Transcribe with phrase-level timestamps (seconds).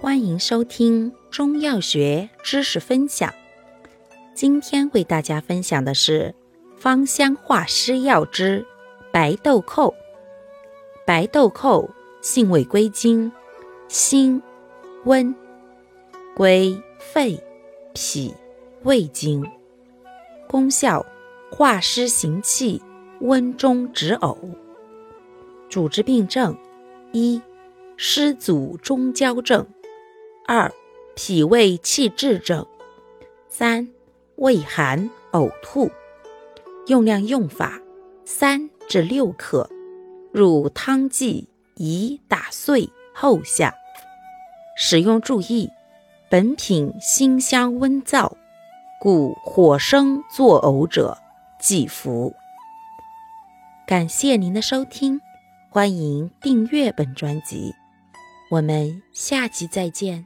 [0.00, 3.34] 欢迎收听中药学知识分享。
[4.34, 6.34] 今天为大家分享的是
[6.78, 8.64] 芳香化湿药之
[9.12, 9.92] 白豆蔻。
[11.06, 11.90] 白豆蔻
[12.22, 13.30] 性味归经：
[13.88, 14.40] 辛、
[15.04, 15.34] 温，
[16.34, 17.38] 归肺、
[17.92, 18.34] 脾、
[18.84, 19.46] 胃经。
[20.48, 21.04] 功效：
[21.50, 22.80] 化湿行气，
[23.20, 24.38] 温中止呕。
[25.68, 26.56] 主治病症：
[27.12, 27.42] 一、
[27.98, 29.66] 湿阻中焦症；
[30.52, 30.68] 二、
[31.14, 32.66] 脾胃气滞症；
[33.48, 33.88] 三、
[34.34, 35.88] 胃寒呕吐。
[36.88, 37.80] 用量用法：
[38.24, 39.70] 三至六克，
[40.32, 41.46] 入汤剂，
[41.76, 43.72] 宜打碎后下。
[44.76, 45.70] 使用注意：
[46.28, 48.32] 本品辛香温燥。
[49.00, 51.16] 故火生作呕者
[51.60, 52.34] 忌服。
[53.86, 55.20] 感谢您的收听，
[55.68, 57.72] 欢迎订阅本专辑，
[58.50, 60.24] 我们下集再见。